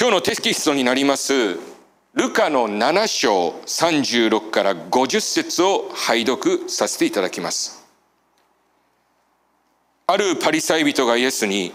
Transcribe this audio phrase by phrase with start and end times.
[0.00, 1.58] 今日のテキストになります
[2.14, 7.86] ルカの7章36から50節を拝読させていただきます。
[10.06, 11.74] あるパリサイ人がイエスに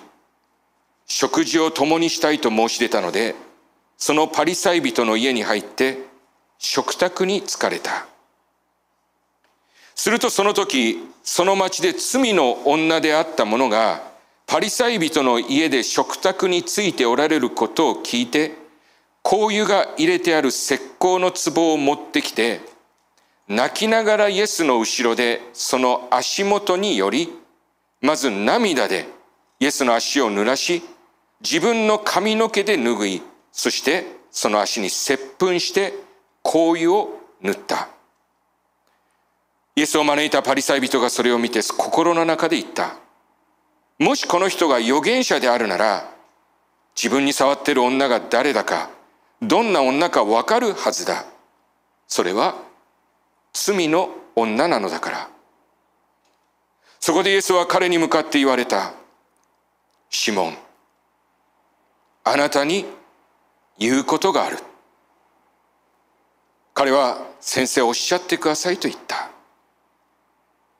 [1.05, 3.35] 食事を共にしたいと申し出たので
[3.96, 5.99] そのパリサイ人の家に入って
[6.57, 8.07] 食卓に疲れた。
[9.94, 14.14] するとその時その町で罪の女であった者が
[14.47, 18.53] パリサイ人の家で食卓についておられることを聞いて
[19.23, 22.61] 香油が入れてある石膏の壺を持ってきて
[23.47, 27.29] 泣きながらイエスの後ろでその足元により
[28.01, 29.07] まず涙で
[29.59, 30.84] イエスの足を濡らし
[31.41, 35.93] 自分の髪の毛で拭いそしてその足に接吻して
[36.43, 37.87] 香油を塗った。
[39.77, 42.98] イエスを招いたパリサイ人がそれを見て心の中で言った。
[43.99, 46.12] もしこの人が預言者であるなら
[46.95, 48.90] 自分に触っている女が誰だか
[49.41, 51.26] どんな女かわかるはずだ。
[52.07, 52.55] それは
[53.54, 55.29] 罪の女なのだから。
[56.99, 58.93] そこでイエスは彼に向かって言われた。
[60.09, 60.57] シモン、
[62.24, 62.85] あなたに
[63.77, 64.58] 言うことがある。
[66.74, 69.30] 彼は先生おっしゃってくださいと言った。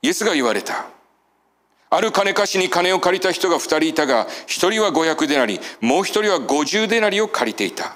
[0.02, 0.95] イエスが言われた。
[1.96, 7.96] ある金貸しに金を借りた人が二人いたが、一人は五百でなり、もう一人は五十でなりを借りていた。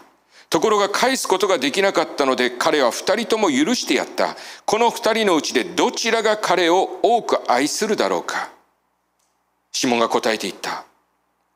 [0.50, 4.38] ところが返すことができなかったので彼は二人とも許してやった。
[4.66, 8.50] この二人のうちでどちらが彼を多く愛するだろうか。
[9.72, 10.86] シモンが答えて言った。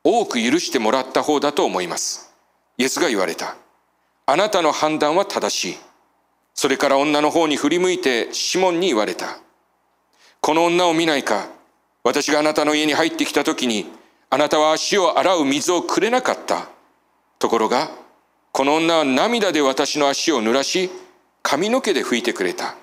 [0.04, 2.32] 多く許してもらった方だと思います。
[2.76, 3.56] イエスが言われた。
[4.26, 5.78] あなたの判断は正しい。
[6.54, 9.38] それから女の方に振り向いてシモンに言われた。
[10.40, 11.48] この女を見ないか。
[12.04, 13.90] 私があなたの家に入ってきた時に、
[14.28, 16.68] あなたは足を洗う水をくれなかった。
[17.38, 17.90] ところが、
[18.52, 20.90] この女は涙で私の足を濡らし、
[21.42, 22.76] 髪の毛で拭いてくれた。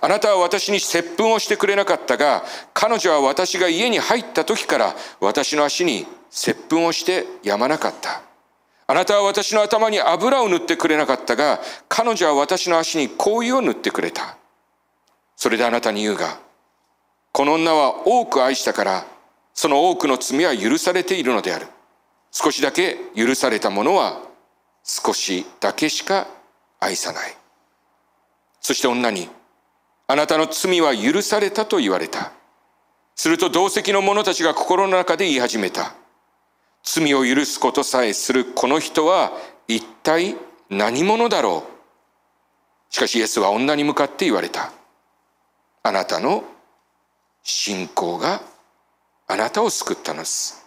[0.00, 8.22] あなたは私に接吻をしてくれなかったが、彼女は私が家に入った時から私の足に接吻をしてやまなかった。
[8.86, 14.36] あなたは私の頭に油を塗ってくれなかったが、彼女は私の足に香油を塗ってくれた。
[15.34, 16.38] それであなたに言うが、
[17.36, 19.06] この女は多く愛したから、
[19.52, 21.66] その多くの罪は許されているのである。
[22.32, 24.22] 少しだけ許されたものは
[24.82, 26.26] 少しだけしか
[26.80, 27.36] 愛さない。
[28.62, 29.28] そして女に、
[30.06, 32.32] あなたの罪は許されたと言われた。
[33.14, 35.92] すると同席の者たちが心の中で言い始めた。
[36.84, 39.32] 罪を許すことさえするこの人は
[39.68, 40.36] 一体
[40.70, 41.64] 何者だろ
[42.90, 44.72] うしかしイエスは女に向かって言われた。
[45.82, 46.42] あなたの
[47.48, 48.42] 信仰が
[49.28, 50.66] あなたを救ったのです。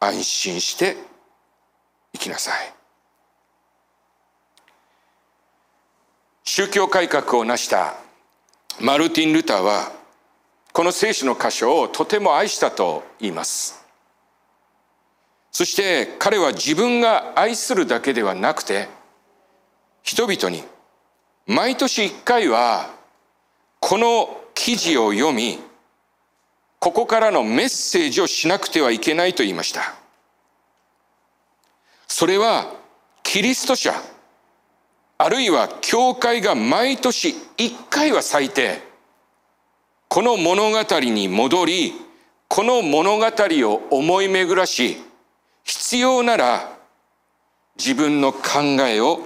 [0.00, 0.96] 安心して
[2.14, 2.72] 生きなさい。
[6.44, 7.96] 宗教改革を成した
[8.80, 9.92] マルティン・ルターは
[10.72, 13.84] この聖書の箇所をとても愛したと言います
[15.50, 18.88] そして彼は自分が愛するだけではなくて
[20.02, 20.62] 人々に
[21.46, 22.90] 毎年一回は
[23.80, 25.60] この記事を読み
[26.80, 29.94] ここからのメッセージをしなくてはいけないと言いました
[32.08, 32.74] それは
[33.22, 33.94] キリスト者
[35.18, 38.80] あるいは教会が毎年一回は最低
[40.08, 41.92] この物語に戻り
[42.48, 44.96] この物語を思い巡らし
[45.62, 46.76] 必要なら
[47.78, 49.20] 自分の考えを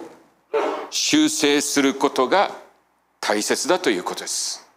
[0.90, 2.50] 修正することが
[3.20, 4.69] 大切だということです。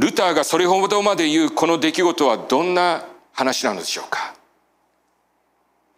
[0.00, 4.34] ルターがそれほどまで言うこの出来事はどんな話なのでしょうか？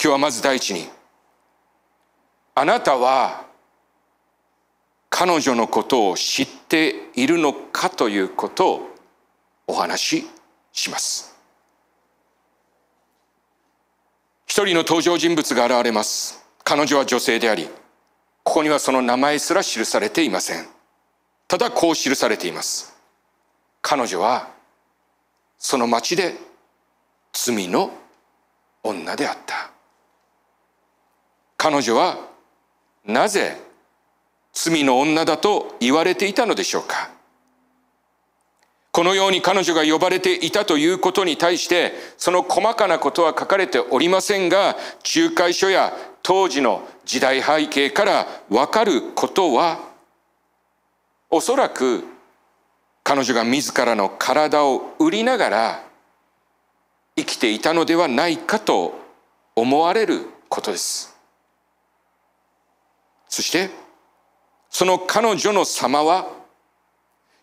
[0.02, 0.88] 今日はまず第一に
[2.56, 3.46] あなたは
[5.08, 8.88] 彼女のことを知っているのかということを
[9.68, 10.26] お話し
[10.72, 11.36] します。
[14.46, 16.44] 一人の登場人物が現れます。
[16.64, 17.68] 彼女は女性であり、
[18.42, 20.66] ここにはその名前すら記されていません。
[21.46, 22.91] ただこう記されています。
[23.82, 24.48] 彼女は
[25.58, 26.34] その町で
[27.32, 27.90] 罪の
[28.82, 29.70] 女であった。
[31.62, 32.18] 彼女は
[33.06, 33.56] なぜ
[34.52, 37.10] 罪の女だと言われていたのでしょうか
[38.90, 44.76] このように彼女が呼ばれていたということに対してその細かなことは書かれておりませんが
[45.16, 45.92] 仲介書や
[46.24, 49.78] 当時の時代背景からわかることは
[51.30, 52.02] おそらく
[53.02, 55.84] 彼女が自らの体を売りながら
[57.16, 58.94] 生きていたのではないかと
[59.54, 61.14] 思われることです。
[63.28, 63.70] そして、
[64.70, 66.26] その彼女の様は、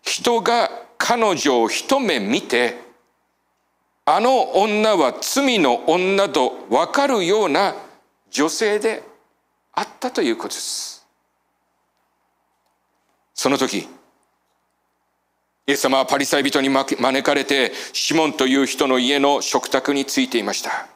[0.01, 2.77] 人が彼女を一目見て、
[4.05, 7.75] あの女は罪の女と分かるような
[8.31, 9.03] 女性で
[9.73, 11.05] あったということです。
[13.35, 13.87] その時、
[15.69, 20.87] イエス様はパリサイ人に招かれて、シモンという人の家の食卓についていました。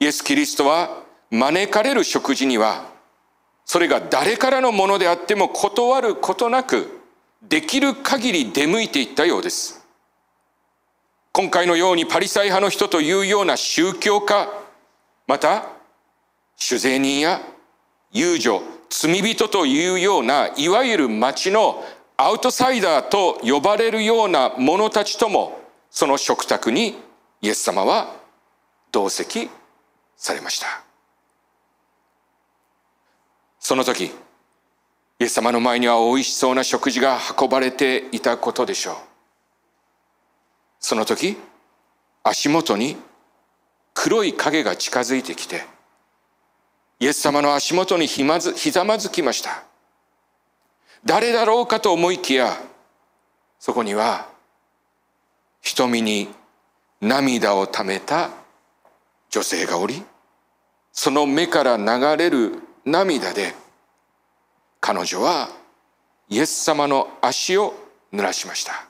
[0.00, 2.84] イエス・キリストは招かれる食事には、
[3.64, 7.00] それが誰からのものであっても断ることなく、
[7.40, 9.82] できる限り出向いていったようです。
[11.32, 14.46] 今回のようにパリサイ派の人というような宗教家、
[15.26, 15.70] また、
[16.58, 17.40] 酒税人や
[18.12, 21.82] 遊女、罪人というような、いわゆる町の
[22.16, 26.96] アウトサイダーと呼ばれるような者たちともその食卓に
[27.40, 28.14] イエス様は
[28.92, 29.50] 同席
[30.16, 30.84] されました。
[33.58, 34.12] その時イ
[35.24, 38.94] エス様の前には美味しそうな食事が運ばれていたことでしょう。
[40.78, 41.36] その時
[42.22, 42.96] 足元に
[43.92, 45.64] 黒い影が近づいてきて
[47.00, 49.64] イエス様の足元にひまずひざまずきました。
[51.04, 52.56] 誰だろうかと思いきや
[53.58, 54.28] そこには
[55.60, 56.28] 瞳に
[57.00, 58.30] 涙をためた
[59.30, 60.02] 女性がおり
[60.92, 62.52] その目から流れる
[62.84, 63.54] 涙で
[64.80, 65.48] 彼女は
[66.28, 67.74] イエス様の足を
[68.12, 68.88] 濡らしました。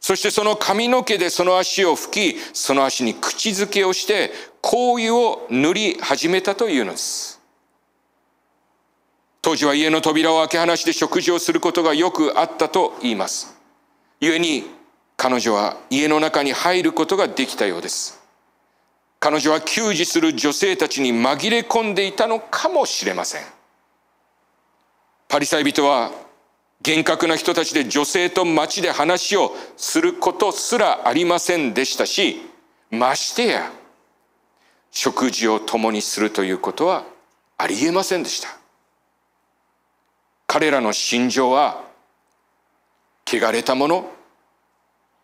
[0.00, 7.41] そしてその髪の毛でその足を拭きその足に口づけをして香油を塗り始めたというのです。
[9.42, 13.56] 当時は家の扉を開け放して食事をすることがよくあったと言います。
[14.20, 14.64] 故に
[15.16, 18.22] 彼女は家の中に入ることができたようです。
[19.18, 23.42] 彼女は給仕する女性たちに紛れ込んでいたのかもしれません。
[25.28, 26.12] パリサイ人は
[26.80, 32.42] 厳格な人たちで女性と街で話をすることすらありませんでしたし、
[32.90, 33.72] ましてや
[34.92, 37.04] 食事を共にするということは
[37.58, 38.61] ありえませんでした。
[40.52, 41.80] 彼らの心情は
[43.26, 44.10] 汚れたもの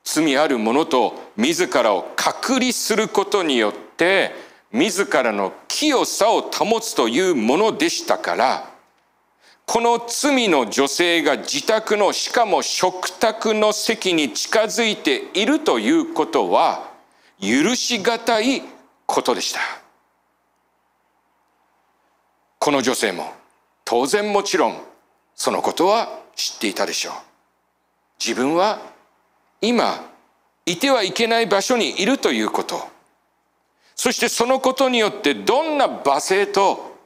[0.02, 4.32] 罪あるものと自らを隔離することによって
[4.72, 8.70] 自らの清さを保つというものでしたから
[9.66, 16.90] この罪の女性が自宅のしかも食卓の席に近づいているということは
[17.38, 18.62] 許し難い
[19.04, 19.60] ことでした。
[22.58, 23.30] この女性も
[23.84, 24.87] 当然もちろん
[25.38, 27.14] そのことは知っていたでしょう。
[28.18, 28.80] 自分は
[29.60, 30.04] 今
[30.66, 32.80] いてはいけない場所にいるということ。
[33.94, 36.98] そしてそのことによってどんな罵声と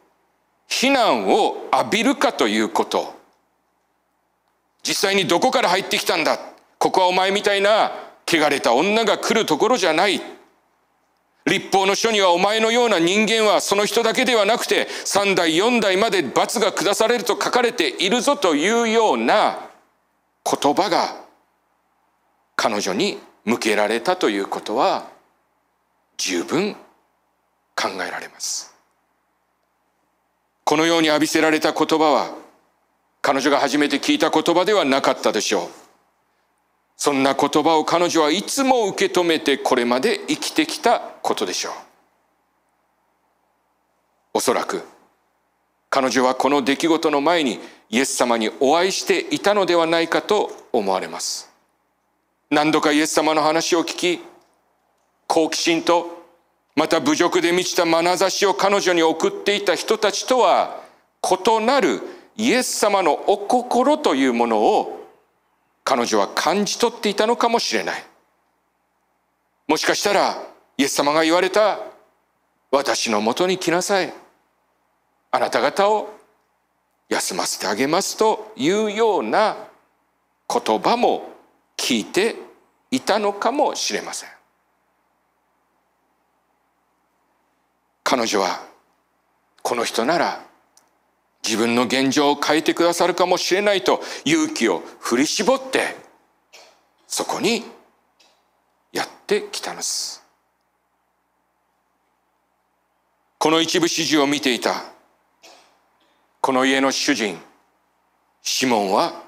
[0.66, 3.14] 非難を浴びるかということ。
[4.82, 6.38] 実際にどこから入ってきたんだ。
[6.78, 7.92] ここはお前みたいな
[8.26, 10.22] 汚れた女が来るところじゃない。
[11.44, 19.58] 立法の書にはお前のような人間はその人だけではなくて3代4代まで罰が下されると書かれているぞというような
[20.44, 21.22] 言葉が
[22.54, 25.08] 彼女に向けられたということは
[26.16, 26.74] 十分
[27.74, 28.72] 考えられます。
[30.64, 32.34] このように浴びせられた言葉は
[33.20, 35.81] 彼女が初めて聞いた言葉ではなかったでしょう。
[37.04, 41.72] そんな言葉を彼女はいつも受け止めてこれまで生きてきたことでしょう。
[44.34, 44.82] おそらく
[45.90, 47.58] 彼女はこの出来事の前に
[47.90, 51.50] イエス様にお会いしていたのではないかと思われます。
[52.50, 54.20] 何度かイエス様の話を聞き、
[55.26, 56.24] 好奇心と
[56.76, 60.80] また侮辱で満ちた眼差しを彼女に送っていた人たちとは
[61.20, 62.00] 異なる
[62.36, 65.01] イエス様のお心というものを
[65.84, 68.04] 彼女は感じ取っていたのかもしれない。
[69.66, 70.36] もしかしたら、
[70.76, 71.80] イエス様が言われた、
[72.70, 74.12] 私のもとに来なさい。
[75.30, 76.10] あなた方を
[77.08, 79.56] 休ませてあげますというような
[80.48, 81.30] 言葉も
[81.76, 82.36] 聞いて
[82.90, 84.28] いたのかもしれません。
[88.04, 88.60] 彼女は
[89.62, 90.44] この人なら
[91.44, 95.96] 自分の現状を変えてくださるかもしれないと勇気を振り絞って
[97.06, 97.64] そこに
[98.92, 100.22] やってきたのです。
[103.38, 104.84] この一部始終を見ていた
[106.40, 107.38] この家の主人
[108.42, 109.22] シモンは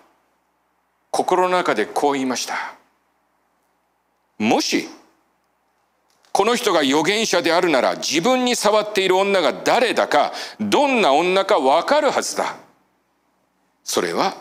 [1.11, 2.75] 心の中でこう言いました。
[4.38, 4.88] もし
[6.35, 12.57] この人が預言者であるなら自分に触っている女が誰だかどんな女かわかるはずだ。
[13.85, 14.35] それは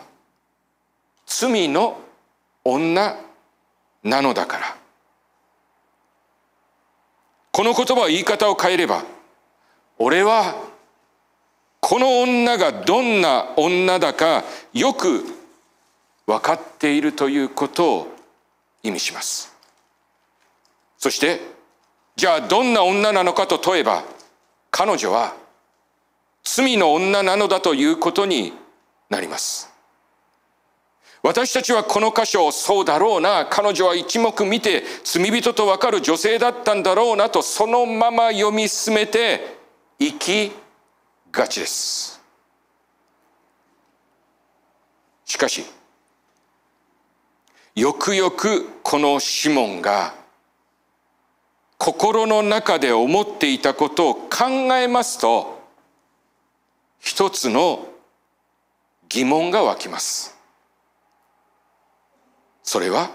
[1.24, 1.96] 罪の
[2.64, 3.14] 女
[4.02, 4.76] なのだから。
[7.52, 9.04] この言葉は言い方を変えれば
[9.96, 10.56] 俺は
[11.78, 15.24] この女がどんな女だかよく
[16.26, 18.08] 分かっているということを
[18.82, 19.54] 意味します。
[20.98, 21.53] そして
[22.16, 24.04] じゃあどんな女なのかと問えば
[24.70, 25.34] 彼女は
[26.44, 28.52] 罪の女なのだということに
[29.08, 29.70] なります。
[31.22, 39.56] 私たちはこの箇所をそうだろうな彼女は一目見て罪人と分かる女性だったんだろうなとそのまま読み進めて
[39.98, 40.52] いき
[41.32, 42.20] がちです。
[45.24, 45.64] しかし
[47.74, 50.14] よくよくこのシモンが
[51.78, 55.62] 心の中で思っていたことを考えますと
[56.98, 57.86] 一つの
[59.08, 60.34] 疑問が湧きます。
[62.62, 63.10] それは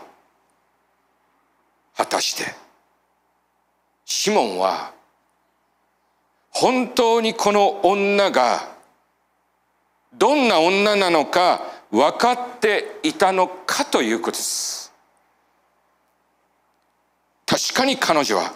[1.95, 2.53] 果たして
[4.05, 4.93] シモンは
[6.51, 8.69] 本当にこの女が
[10.13, 11.61] どんな女なのか
[11.91, 14.78] 分かっていたのかということです。
[17.49, 18.53] 確かに彼女は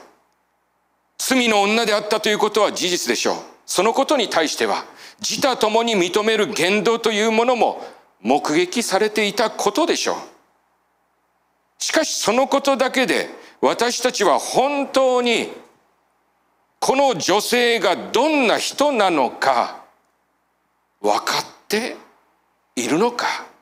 [1.17, 3.35] 罪の女であったということは事実でしょう。
[3.65, 4.85] そのことに対しては
[5.19, 7.83] 自他ともに認める言動というものも
[8.21, 10.15] 目撃されていたことでしょう。
[11.79, 13.29] しかしそのことだけで
[13.62, 15.50] 私たちは本当に
[16.79, 19.85] この女性がどんな人なのか
[21.01, 21.95] 分かって
[22.75, 23.52] いるのか。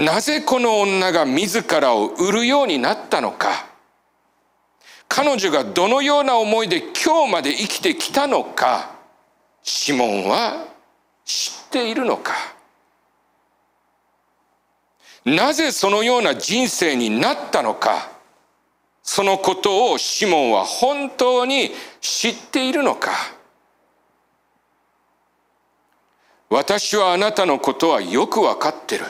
[0.00, 3.66] なぜこの女が自らを売るようになったのか。
[5.08, 8.92] 彼女がどのような思いで今日まで生きてきたのか。
[9.62, 10.64] シモンは
[11.26, 12.32] 知っているのか。
[15.26, 18.10] なぜそのような人生になったのか。
[19.02, 23.10] そのことをシモンは本当に知っているのか。
[26.48, 29.04] 私はあなたのことはよくわかってる。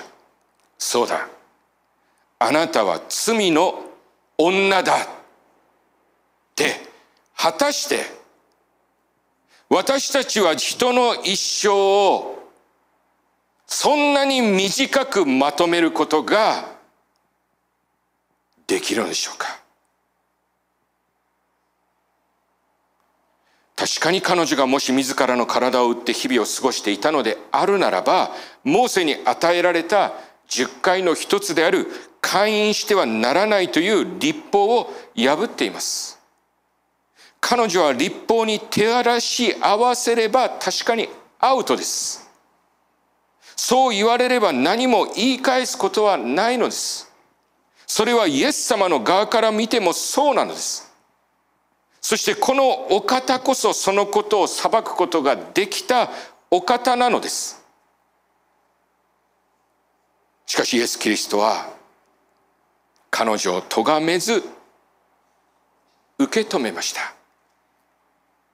[0.83, 1.29] そうだ。
[2.39, 3.85] あなたは罪の
[4.39, 4.97] 女だ。
[4.97, 5.07] っ
[6.57, 6.75] て
[7.37, 8.01] 果たして
[9.69, 12.39] 私たちは人の一生を
[13.67, 16.65] そんなに短くまとめることが
[18.67, 19.61] できるのでしょうか？
[23.77, 28.31] 確かに彼女がもし自らの体を打って日々を過ごしていたのであるならば
[28.65, 30.13] モーセに与えられた
[30.51, 31.87] 十回の一つである
[32.21, 36.21] 会員してはならないという立法を破っています
[37.41, 42.31] 彼女は立法に手荒らし合わせれば確かにアウトです
[43.63, 47.13] そう言われれば何も言い返すことはないのです。
[47.87, 50.91] それはイエス様の側から見てもそうなのです。
[52.01, 56.09] そしてこのお方こそそのことを裁くことができた
[56.51, 57.60] お方なのです。
[60.51, 61.73] しかしイエス・キリストは
[63.09, 64.43] 彼女を咎めず
[66.19, 67.15] 受け止めました。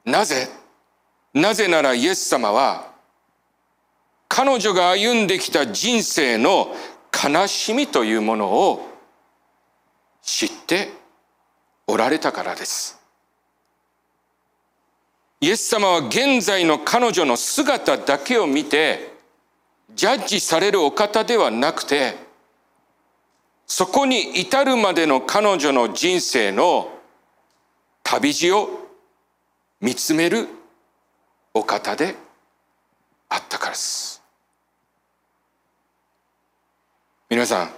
[0.05, 0.47] なぜ
[1.33, 2.93] なぜならイエス様は
[4.29, 6.77] 彼女が歩んできた人生の
[7.11, 8.87] 悲しみというものを
[10.21, 10.91] 知って
[11.87, 13.01] おられたからです。
[15.41, 19.16] イエス様は現在の彼女の姿だけを見て
[19.95, 22.15] ジャッジされるお方ではなくて
[23.67, 26.91] そこに至るまでの彼女の人生の
[28.03, 28.69] 旅路を
[29.81, 30.49] 見つめる
[31.53, 32.15] お方で
[33.29, 34.23] あったからです。
[37.29, 37.71] 皆さん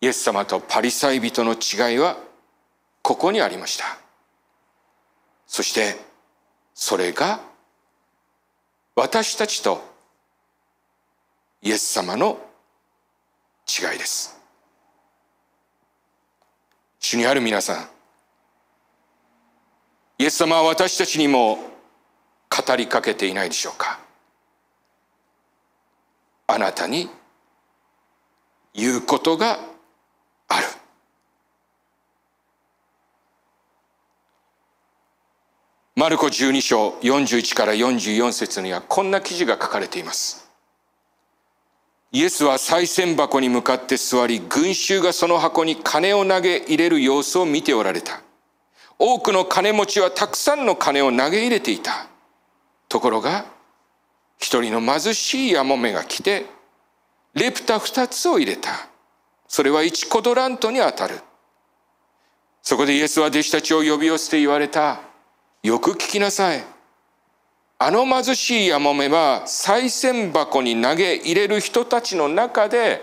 [0.00, 2.18] イエス様とパリサイ人の違いは
[3.02, 3.84] ここにありました
[5.46, 5.96] そして
[6.74, 7.40] それが
[8.96, 9.95] 私たちと
[11.66, 12.38] イエス様の
[13.66, 14.38] 違いです
[17.00, 17.88] 主にある皆さん
[20.16, 23.98] イエス様は私たちにも語りかけていないでしょうか
[26.46, 27.10] あなたに
[28.74, 29.58] いうことが
[30.46, 30.66] ある。
[35.96, 40.45] マルコ12章41から44節にはこんな記事が書かれています。
[42.16, 48.22] イエスは賽銭箱に向かって座り、群衆がその箱に金を投げ入れる様子を見ておられた。
[48.98, 52.06] 多くの金持ちはたくさんの金を投げ入れていた。
[52.88, 53.44] ところが、
[54.38, 56.46] 一人の貧しいやもめが来て、
[57.34, 58.88] レプタ二つを入れた。
[59.46, 61.20] それは一コドラントにあたる。
[62.62, 65.02] そこでイエスは弟子たちを呼び寄せて言われた。
[65.62, 66.64] よく聞きなさい。
[67.78, 73.02] あの貧しいやもめは賽銭箱に投げ入れる人たちの中で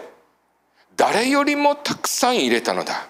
[0.95, 3.09] 誰よりもたくさん入れたのだ。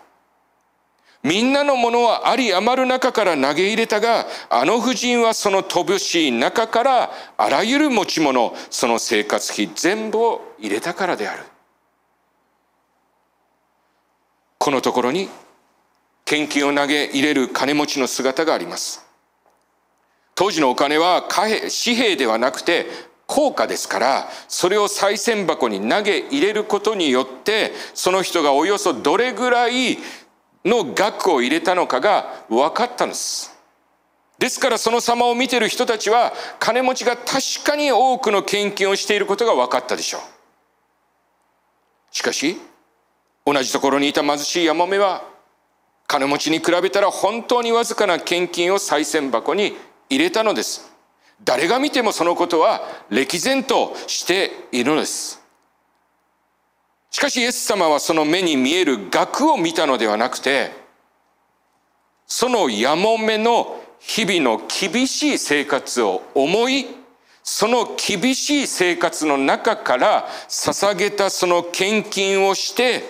[1.23, 11.43] みんなのものはあり余る中から投げ入れたが、あの婦人はその乏しい中からあらゆる持ち物、その生活費全部を入れたからである。
[14.57, 15.29] このところに
[16.25, 19.02] 献金を投げ入れる金持ちの姿があります。
[20.35, 22.87] 当時のお金は貨幣紙幣ではなくて
[23.27, 29.97] 硬貨ですからそれを賽銭箱に投げ入れることによってその人がおよそどれぐらい
[30.65, 33.51] の額を入れたのかが分かったんです。
[34.39, 40.21] ですからその様を見てる人たちは金持ちが確かに多くの献金をしていることが分かったでしょう。
[42.11, 42.57] しかし
[43.45, 45.23] 同じところにいた貧しいヤモメは
[46.07, 49.75] 金持ちに比べたら本当にわずかな献金を賽銭箱に
[50.15, 50.91] 入れたのです。
[51.43, 55.41] 誰が見てもそのことは歴然としているのです。
[57.09, 60.71] しかしイエス様はその目に見える額を見たのではなくて、
[62.25, 66.87] そのやもめの日々の厳しい生活を思い、
[67.43, 73.03] その厳しい生活の中から捧げたその献金をして、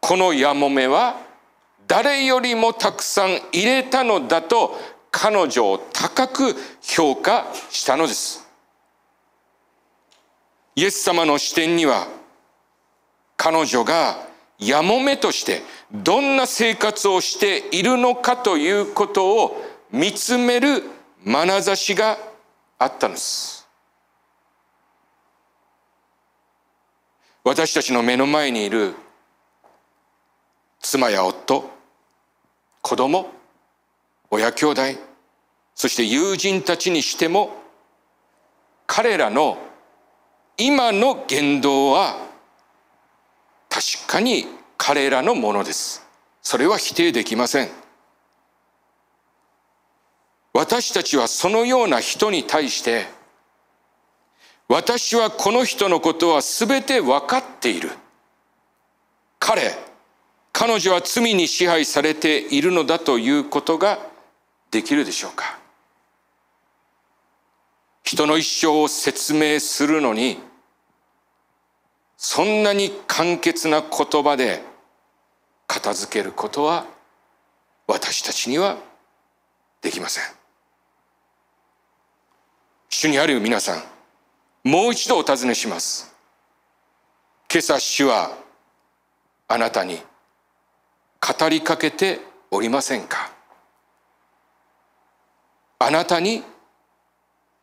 [0.00, 1.18] このやもめは
[1.88, 4.78] 誰よりもたくさん入れたのだと
[5.10, 8.46] 彼女を高く評価したのです。
[10.76, 12.06] イエス様の視点には
[13.36, 15.62] 彼女がやもめとして
[15.92, 20.82] どんな生活をしているのかということを見つめる
[21.24, 22.18] 眼差しが
[22.78, 23.66] あったのです。
[27.44, 28.94] 私たちの目の前にいる
[30.80, 31.68] 妻や夫、
[32.82, 33.32] 子供、
[34.30, 34.82] 親兄弟、
[35.74, 37.56] そして友人たちにしても
[38.86, 39.58] 彼らの
[40.56, 42.16] 今の言動は
[43.68, 46.04] 確かに彼らのものです。
[46.42, 47.68] それは否定できません。
[50.52, 53.06] 私たちはそのような人に対して、
[54.66, 57.90] 私はこの人のことは全て分かっている。
[59.38, 59.76] 彼、
[60.52, 64.07] 彼女は罪に支配されているのだということが
[64.70, 65.58] できるでしょうか？
[68.02, 70.38] 人の一生を説明するのに
[72.16, 74.62] そんなに簡潔な言葉で
[75.66, 76.86] 片付けることは
[77.86, 78.78] 私たちには
[79.82, 80.24] できません。
[82.88, 83.82] 主にある皆さん
[84.68, 86.14] もう一度お尋ねします。
[87.50, 88.36] 今朝主は
[89.46, 89.98] あなたに
[91.20, 93.30] 語りかけておりませんか？
[95.80, 96.42] あなたに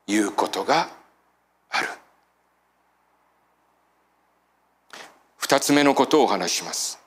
[0.08, 0.90] 言うことが
[1.70, 1.88] ある。
[5.38, 7.00] 二つ目のことをお話します。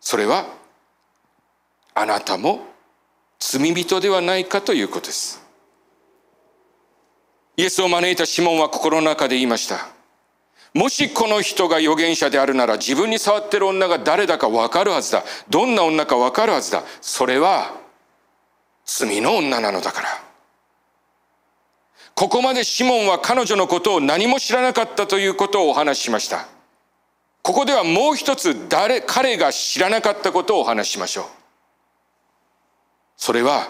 [0.00, 0.46] それは
[1.94, 2.60] あなたも
[3.38, 5.42] 罪人ではないかということです。
[7.56, 9.88] イエスを招いたシモンは心の中で言いました。
[10.74, 15.24] もしこの人が預言者であるなら自分に触ってる女が誰だかわかるはずだ。
[15.48, 16.82] どんな女かわかるはずだ。
[17.00, 17.74] それは
[18.88, 20.08] 罪の女なのだから
[22.14, 26.48] ここまでシモンは彼女のことを何も知らなかったということをお話ししました
[27.48, 31.24] ここではもう一つ誰、彼が知らなかったことをお話ししましょう。
[33.16, 33.68] それは、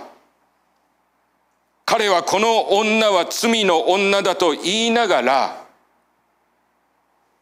[1.84, 5.64] 彼はこの女は罪の女だと言いながら、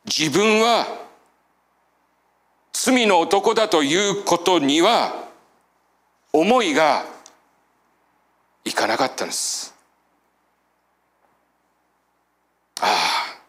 [0.04, 0.86] 自分は
[2.74, 5.14] 罪の男だということには
[6.34, 7.06] 思いが
[8.66, 9.74] いかなかったんです。
[12.82, 13.40] ああ、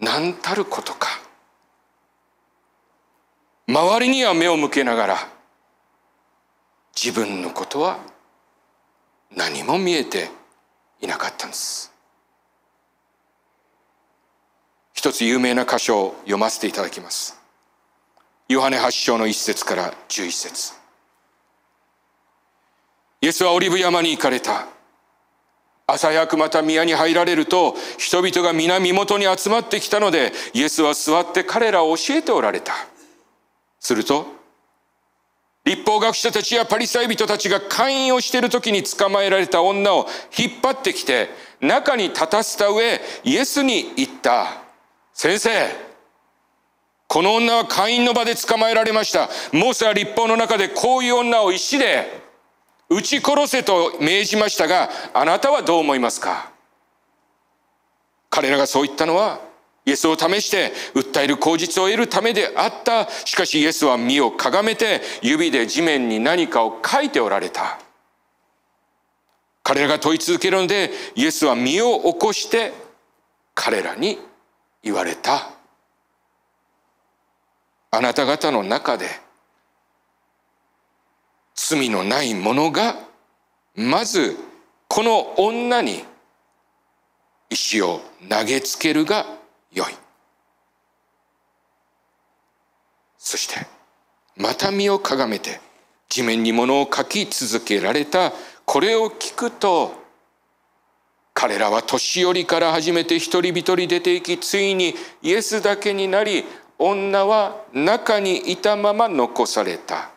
[0.00, 1.26] 何たることか。
[3.68, 5.28] 周りには目を向けながら
[6.94, 7.98] 自分のことは
[9.34, 10.30] 何も見えて
[11.00, 11.92] いなかったんです
[14.94, 17.40] 一つ有名な箇所を読ませていただきます
[18.48, 20.85] ヨハネ8章の1節から11節
[23.26, 24.68] イエスはオリブ山に行かれた
[25.88, 32.72] 朝早くまた宮に入られると人々が皆身元に集まってきたのでイエスは座って彼らを教えておられた。
[33.80, 34.28] すると
[35.64, 40.06] 立法学者たちやパリサイ人たちが会員をしている時に捕まえられた女を
[40.38, 41.28] 引っ張ってきて
[41.60, 44.62] 中に立たせた上イエスに言った。
[45.12, 45.50] 先生、
[47.08, 49.28] この女は会員の場で捕まえられました。
[49.50, 52.25] モーセは立法の中でこういう女を石で
[52.88, 56.52] 撃ち殺せと命じましたが、あなたはどう思いますか？
[58.30, 59.40] 彼らがそう言ったのは、
[59.84, 63.08] イエスを試して訴える口実を得るためであった。
[63.24, 67.78] しかしイエスは身をかがめて指で地面に何かを書いておられた。
[69.62, 72.72] 彼らが問い続けるので、イエスは身を起こして
[73.54, 74.18] 彼らに
[74.82, 75.50] 言われた。
[77.90, 79.06] あなた方の中で
[81.56, 82.96] 罪のない者が
[83.74, 84.36] まず
[84.86, 86.04] この女に
[87.50, 89.26] 石を投げつけるが
[89.72, 89.94] よい。
[93.18, 93.66] そして
[94.36, 95.60] また身をかがめて
[96.08, 98.32] 地面に物を書き続けられた。
[98.64, 99.92] これを聞くと
[101.34, 106.44] 彼らは年寄りから始めて一人一人出ていきついにイエスだけになり
[106.78, 110.15] 女は中にいたまま残された。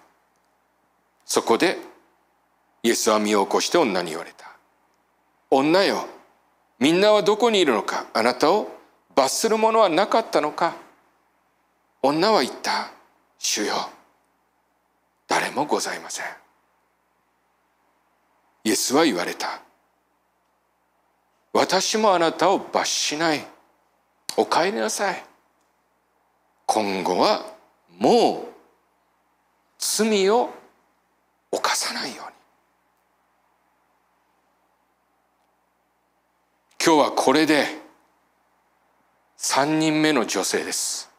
[1.30, 1.78] そこで
[2.82, 4.50] イエスは身を起こして女に言われた。
[5.52, 6.08] 女よ、
[6.80, 8.08] みんなはどこにいるのか？
[8.16, 8.68] あなたを
[9.16, 10.74] 罰するものはなかったのか？
[12.02, 12.90] 女は言った。
[13.38, 13.76] 主よ、
[15.28, 16.26] 誰もございません。
[18.64, 19.62] イエスは言われた。
[21.54, 23.46] 私もあなたを罰しない。
[24.36, 25.24] お帰りなさい。
[26.66, 27.46] 今後は
[28.00, 28.48] もう
[29.78, 30.50] 罪を
[31.52, 32.34] 犯さないように。
[36.86, 37.68] 今日はこれで
[39.38, 41.10] 3人目の女性です。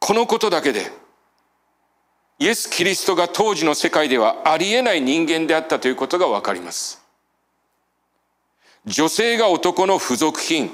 [0.00, 0.90] このことだけで
[2.38, 7.02] イエス・キリストが当時の世界ではありえない人間であったということがわかります。
[8.86, 10.70] 女性が男の付属品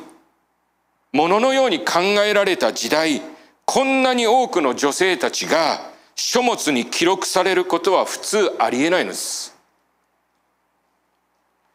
[1.12, 3.22] もののように考えられた時代
[3.64, 5.89] こんなに多くの女性たちが
[6.22, 9.56] 書物に記録されることは普通ありえないのです。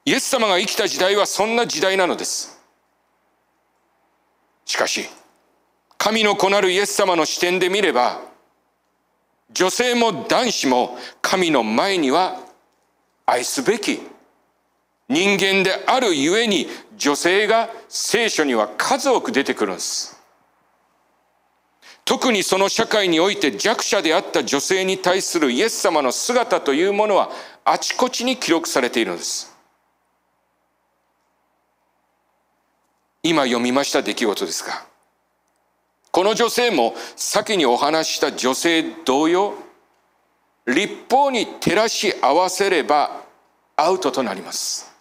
[0.05, 2.62] イエス様が生きた時代はそんな時代なのです。
[4.63, 5.10] しかし、
[5.97, 8.21] 神の子なるイエス様の視点で見れば、
[9.51, 12.39] 女性も男子も神の前には
[13.25, 13.99] 愛すべき
[15.10, 20.14] 人間であるゆえに女性が聖書には数多く出てくるんです。
[22.05, 27.31] 特にその社会において弱者であった女性に対するイエス様の姿というものは
[27.65, 29.55] あちこちに記録されているのです。
[33.23, 34.85] 今読みました出来事ですが、
[36.11, 39.55] この女性も先にお話した女性同様、
[40.67, 43.23] 立法に照らし合わせれば
[43.75, 44.93] アウトとなります。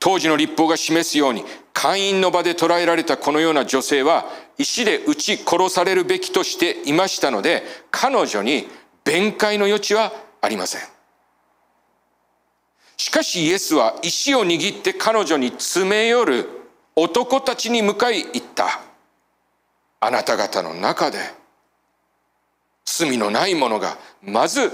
[0.00, 1.44] 当時の立法が示すように
[1.82, 8.68] 会員の場で捕らえられたこのような女性は石で撃ち殺されるべきとしていましたので彼女に
[9.02, 10.80] 弁解の余地はありません。
[12.96, 16.46] しかしイエスは石を握って彼女に詰め寄る
[16.94, 18.80] 男たちに向かい言った。
[19.98, 21.18] あなた方の中で
[22.84, 24.70] 罪のない者がまず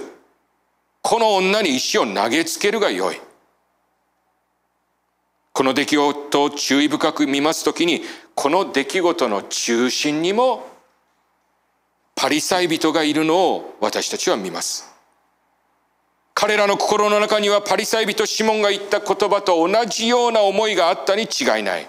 [1.01, 3.28] この女に石を投げつけるがよい。
[5.59, 8.03] この出来事を注意深く見ますときに、
[8.37, 10.65] この出来事の中心にも、
[12.15, 14.95] パリサイ人がいるのを私たちは見ます。
[16.33, 21.89] 彼らの心の中にはパリサイ人シモンが言った言葉と同じような思いがあったに違いない。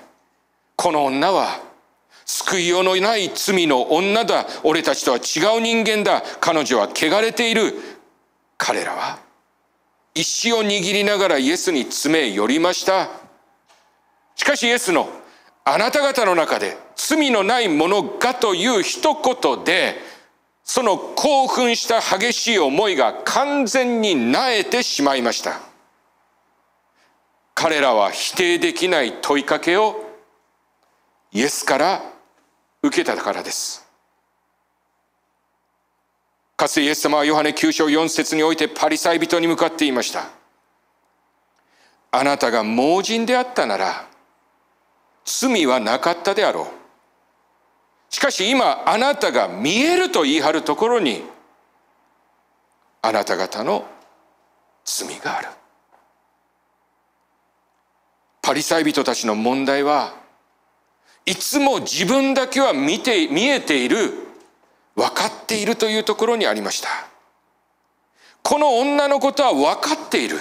[0.75, 1.61] この女は
[2.25, 4.47] 救いようのない罪の女だ。
[4.63, 6.23] 俺たちとは違う人間だ。
[6.41, 7.75] 彼女は汚れている。
[8.57, 9.19] 彼らは
[10.15, 13.11] 石を握りながらイエスに詰め寄りました。
[14.39, 15.09] しかしイエスの
[15.65, 19.95] あなた方の中で罪のないものがという一言で
[20.63, 25.59] その興奮した激しい思いが完全になえてしまいました。
[27.53, 30.05] 彼らは否定できない問いかけを
[31.33, 32.01] イエスから
[32.81, 33.85] 受けたからです。
[36.55, 40.29] かつてイエス様はヨハネ9章4節においてパリサイ人に向かっていました。
[42.11, 44.08] あなたが盲人であったなら
[45.39, 48.13] 罪はなかったであろう。
[48.13, 51.23] しかし今あなたが見えると言い張るところに
[53.03, 53.85] あなた方の
[54.83, 55.47] 罪がある。
[58.41, 60.15] パリサイ人たちの問題は
[61.25, 64.11] いつも自分だけは見て見えている
[64.95, 66.89] 分かっているというところにありました
[68.41, 70.39] この女のことは分かっている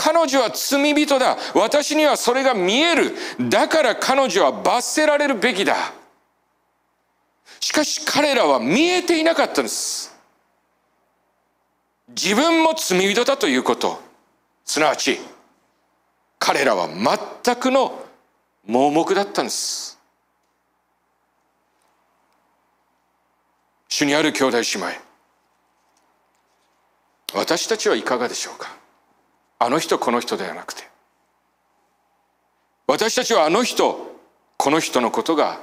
[0.00, 1.36] 彼女は罪人だ。
[1.56, 3.16] 私にはそれが見える。
[3.50, 5.92] だから彼女は罰せられるべきだ。
[7.58, 10.16] しかし彼らは見えていなかったんです。
[12.10, 14.00] 自分も罪人だということ。
[14.64, 15.18] すなわち
[16.38, 18.00] 彼らは全くの
[18.66, 19.98] 盲目だったんです。
[23.88, 24.86] 主にある兄弟姉妹。
[27.34, 28.77] 私たちはいかがでしょうか。
[29.58, 30.88] あの人この人ではなくて
[32.86, 34.16] 私たちはあの人
[34.56, 35.60] この人のことが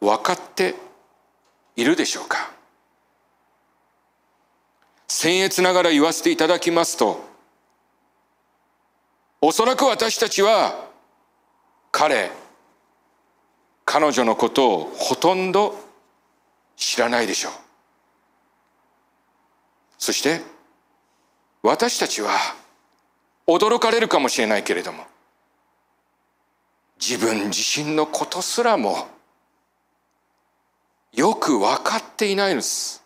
[0.00, 0.74] 分かって
[1.76, 2.52] いるでしょうか。
[5.08, 7.24] 僭越ながら言わせていただきますと
[9.40, 10.86] おそらく私たちは
[11.90, 12.30] 彼
[13.84, 15.74] 彼女のことをほとんど
[16.76, 17.52] 知らないでしょう。
[19.98, 20.42] そして
[21.68, 22.30] 私たちは
[23.46, 25.04] 驚かれるかもしれないけれども
[26.98, 29.06] 自分自身のことすらも
[31.12, 33.04] よく分かっていないのです。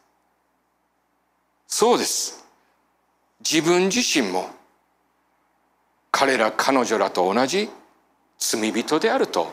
[1.66, 2.44] そうです。
[3.40, 4.48] 自分自身も
[6.12, 7.68] 彼ら彼女らと同じ
[8.38, 9.53] 罪人であると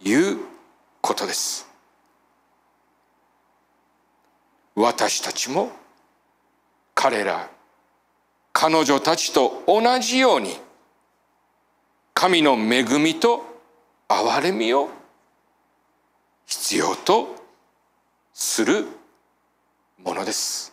[0.00, 0.38] いう
[1.00, 1.68] ことです。
[4.76, 5.72] 私たちも
[6.94, 7.51] 彼ら
[8.52, 10.56] 彼女たちと同じように
[12.14, 13.44] 神の恵みと
[14.08, 14.90] 憐れみを
[16.46, 17.34] 必要と
[18.34, 18.86] する
[20.04, 20.72] ものです。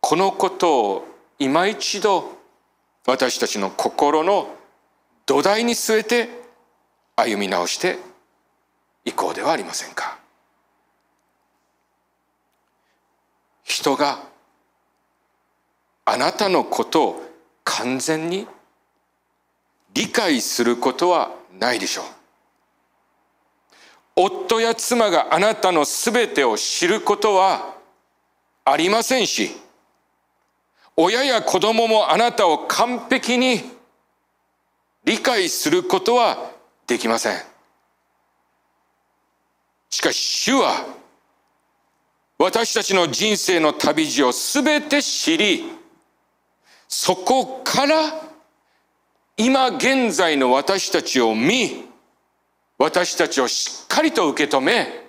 [0.00, 1.04] このことを
[1.38, 2.32] 今一度
[3.06, 4.48] 私たちの心の
[5.26, 6.28] 土台に据えて
[7.16, 7.98] 歩み直して
[9.04, 10.17] いこうではありませんか。
[13.68, 14.18] 人が
[16.06, 17.22] あなたのことを
[17.64, 18.46] 完全に
[19.92, 22.04] 理解することはないでしょう。
[24.16, 27.76] 夫や妻があなたのすべてを知ることは
[28.64, 29.52] ありませんし
[30.96, 33.60] 親や子供もあなたを完璧に
[35.04, 36.50] 理解することは
[36.88, 37.38] できません。
[39.90, 40.84] しかし主は
[42.38, 45.64] 私たちの人生の旅路をすべて知り
[46.86, 47.96] そこから
[49.36, 51.84] 今現在の私たちを見
[52.78, 55.04] 私たちをしっかりと受け止め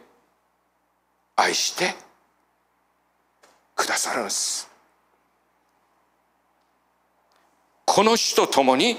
[1.35, 1.93] 愛して
[3.75, 4.67] くださるんです。
[7.85, 8.97] この主と共に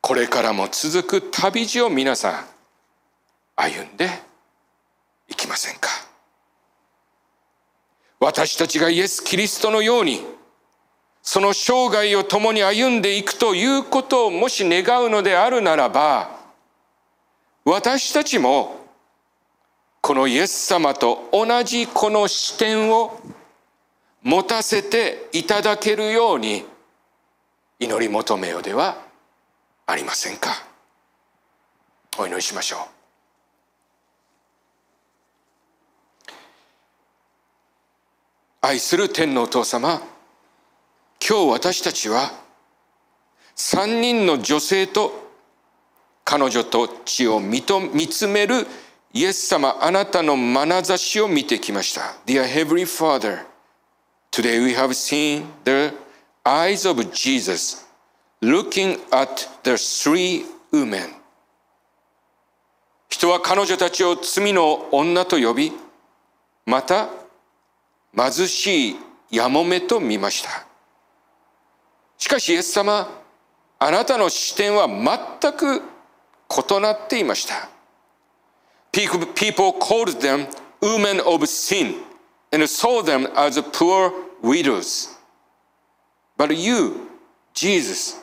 [0.00, 2.44] これからも続く旅路を皆さん
[3.56, 4.10] 歩んで
[5.28, 6.07] いきませんか？
[8.20, 10.24] 私たちがイエス・キリストのように
[11.22, 16.30] その生涯を共に歩んでいくということをもし願うのであるならば
[17.64, 18.76] 私たちも
[20.00, 23.20] このイエス様と同じこの視点を
[24.22, 26.64] 持たせていただけるように
[27.78, 28.96] 祈り求めようでは
[29.86, 30.50] ありませんか。
[32.18, 32.97] お祈りしましょう。
[38.68, 40.02] 愛する天皇お父様
[41.26, 42.30] 今日私たちは
[43.54, 45.10] 三人の女性と
[46.22, 48.66] 彼女と血を見つめる
[49.14, 53.46] イエス様あなたの眼差しを見てきました Dear Heavenly Father
[54.30, 55.94] Today we have seen the
[56.44, 57.86] eyes of Jesus
[58.42, 61.14] looking at the three women
[63.08, 65.72] 人は彼女たちを罪の女と呼び
[66.66, 67.08] また
[68.16, 68.96] 貧しい
[69.30, 70.66] やもめと見ました
[72.16, 73.08] しかしイエス様
[73.78, 77.68] あなたの視点は全く異なっていました
[78.92, 80.46] People called them
[80.80, 81.94] women of sin
[82.52, 85.18] and saw them as poor widows
[86.38, 87.10] But you,
[87.52, 88.16] Jesus,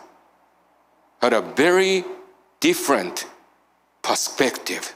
[1.22, 2.06] had a very
[2.62, 3.28] different
[4.02, 4.95] perspective.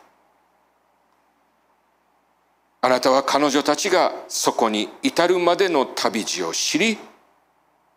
[2.81, 6.97] あなたは彼女たちがそこに至るまでの旅路を知り、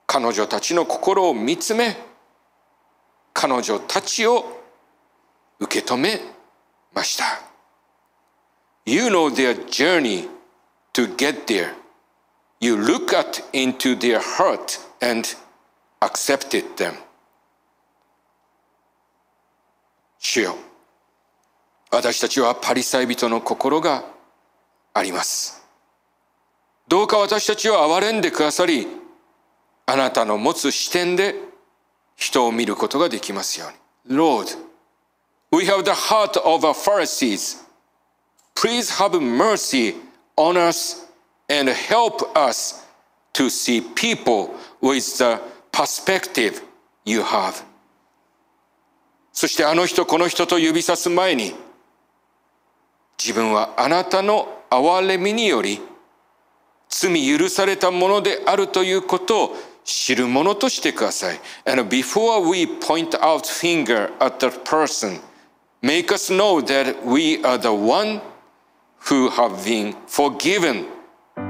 [0.06, 1.96] 彼女たちの心を見つめ、
[3.32, 4.60] 彼女たちを
[5.60, 6.20] 受け止め
[6.92, 7.24] ました。
[8.84, 10.28] You know their journey
[10.94, 11.74] to get there.
[12.58, 15.28] You look at into their heart and
[16.00, 16.94] accepted them.
[20.18, 20.56] 主よ
[21.90, 24.11] 私たちはパリサイ人の心が
[24.94, 25.62] あります
[26.88, 28.86] どうか私たちを憐れんでくださり
[29.86, 31.34] あなたの持つ視点で
[32.16, 33.66] 人を見ることができますよ
[34.08, 34.56] うに Lord
[35.50, 37.64] we have the heart of our Pharisees
[38.54, 39.96] please have mercy
[40.36, 41.06] on us
[41.48, 42.86] and help us
[43.32, 45.40] to see people with the
[45.72, 46.62] perspective
[47.04, 47.64] you have
[49.32, 51.54] そしてあの人この人と指さす前に
[53.24, 55.80] 自分はあなたの憐れみにより
[56.88, 61.40] 罪許されたものであるということを知るものとしてください。
[61.64, 65.20] And before we point out finger at the person,
[65.82, 68.20] make us know that we are the one
[69.08, 70.86] who have been forgiven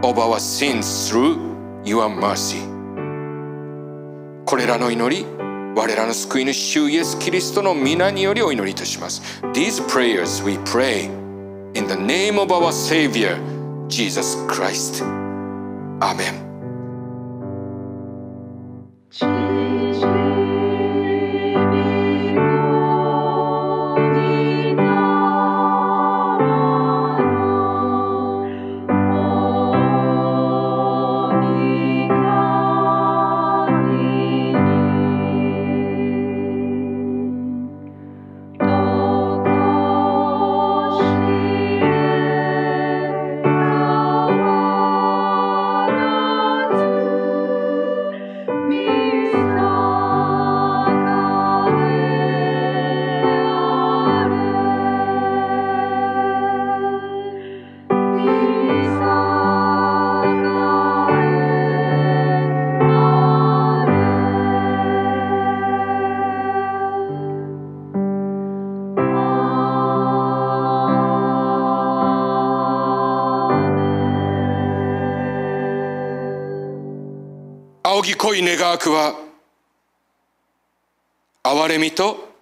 [0.02, 1.38] of our sins through
[1.84, 2.60] your mercy.
[4.44, 5.26] これらの祈り、
[5.74, 9.22] 我らの救い主主イエス・キリストの皆によりお祈りいたします。
[9.54, 11.21] These prayers we pray
[11.74, 13.38] in the name of our Savior,
[13.88, 15.02] Jesus Christ.
[15.02, 16.51] Amen.
[78.76, 79.14] ぎ濃い願わくは
[81.42, 82.32] 憐れみと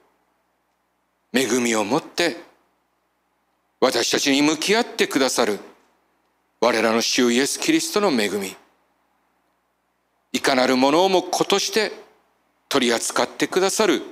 [1.32, 2.36] 恵みを持って
[3.80, 5.58] 私たちに向き合ってくださる
[6.60, 8.54] 我らの主イエス・キリストの恵み。
[10.32, 11.90] いかなるものをも子として
[12.68, 14.02] 取り扱ってくださる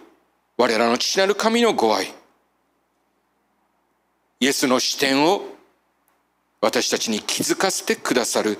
[0.56, 2.06] 我らの父なる神のご愛。
[4.40, 5.42] イエスの視点を
[6.60, 8.58] 私たちに気づかせてくださる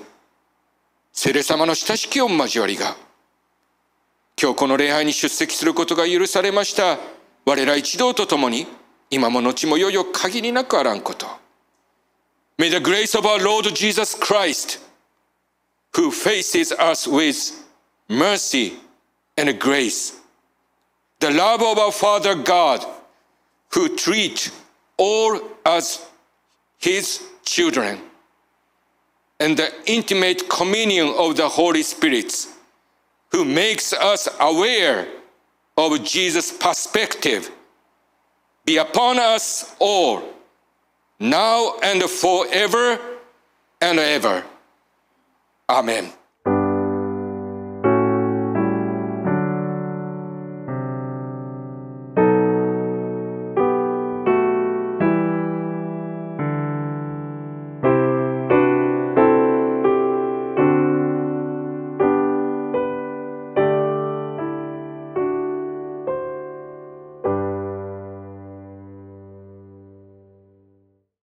[1.11, 2.95] 聖霊様の親しき御交わりが、
[4.41, 6.97] 今日この礼拝に出席することが許されました、
[7.45, 8.67] 我ら一同と共に、
[9.09, 11.27] 今も後もよよ限りなくあらんこと。
[12.57, 14.79] May the grace of our Lord Jesus Christ,
[15.93, 17.65] who faces us with
[18.07, 18.77] mercy
[19.35, 20.13] and grace,
[21.19, 22.85] the love of our Father God,
[23.73, 24.53] who treats
[24.97, 26.07] all as
[26.77, 27.99] his children,
[29.37, 32.47] and the intimate communion of the Holy Spirit,
[33.31, 35.07] who makes us aware
[35.77, 37.51] of Jesus' perspective,
[38.65, 40.23] be upon us all,
[41.19, 42.99] now and forever
[43.81, 44.43] and ever.
[45.69, 46.11] Amen.